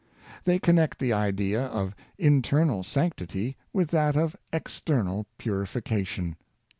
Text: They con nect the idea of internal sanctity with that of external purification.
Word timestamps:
They 0.45 0.57
con 0.57 0.77
nect 0.77 0.97
the 0.97 1.13
idea 1.13 1.65
of 1.67 1.95
internal 2.17 2.83
sanctity 2.83 3.55
with 3.71 3.89
that 3.91 4.15
of 4.17 4.35
external 4.51 5.27
purification. 5.37 6.37